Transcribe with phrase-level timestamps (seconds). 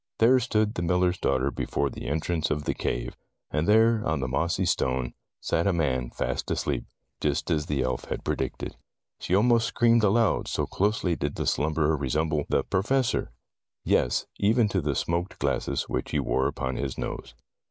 [0.17, 3.15] There stood the miller's daughter before the entrance of the cave,
[3.51, 6.85] and there on the mossy stone, sat a man fast asleep,
[7.19, 8.75] just as the elf had predicted.
[9.19, 12.97] She almost screamed aloud, so closely did the slumberer resemble Tales of Modern Germany 23
[12.97, 13.31] the Professor.
[13.83, 17.35] Yes, even to the smoked glasses, which he wore upon his nose.